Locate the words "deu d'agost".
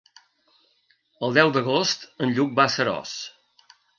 1.35-2.07